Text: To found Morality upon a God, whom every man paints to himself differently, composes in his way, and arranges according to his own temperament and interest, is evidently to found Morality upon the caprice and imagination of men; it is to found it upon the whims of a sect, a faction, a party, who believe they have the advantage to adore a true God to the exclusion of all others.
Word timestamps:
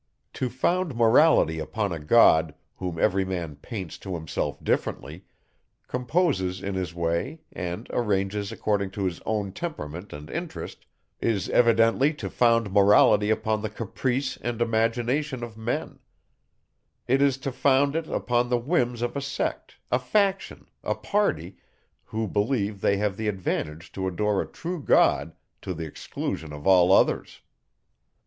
To 0.33 0.49
found 0.49 0.95
Morality 0.95 1.59
upon 1.59 1.91
a 1.91 1.99
God, 1.99 2.55
whom 2.77 2.97
every 2.97 3.23
man 3.23 3.55
paints 3.57 3.99
to 3.99 4.15
himself 4.15 4.57
differently, 4.63 5.25
composes 5.87 6.63
in 6.63 6.73
his 6.73 6.95
way, 6.95 7.41
and 7.51 7.87
arranges 7.93 8.51
according 8.51 8.89
to 8.97 9.03
his 9.05 9.21
own 9.27 9.51
temperament 9.53 10.11
and 10.11 10.27
interest, 10.31 10.87
is 11.19 11.49
evidently 11.49 12.15
to 12.15 12.31
found 12.31 12.73
Morality 12.73 13.29
upon 13.29 13.61
the 13.61 13.69
caprice 13.69 14.37
and 14.41 14.59
imagination 14.59 15.43
of 15.43 15.55
men; 15.55 15.99
it 17.07 17.21
is 17.21 17.37
to 17.37 17.51
found 17.51 17.95
it 17.95 18.07
upon 18.07 18.49
the 18.49 18.57
whims 18.57 19.03
of 19.03 19.15
a 19.15 19.21
sect, 19.21 19.77
a 19.91 19.99
faction, 19.99 20.65
a 20.83 20.95
party, 20.95 21.57
who 22.05 22.27
believe 22.27 22.81
they 22.81 22.97
have 22.97 23.17
the 23.17 23.27
advantage 23.27 23.91
to 23.91 24.07
adore 24.07 24.41
a 24.41 24.47
true 24.51 24.81
God 24.81 25.33
to 25.61 25.75
the 25.75 25.85
exclusion 25.85 26.51
of 26.51 26.65
all 26.65 26.91
others. 26.91 27.41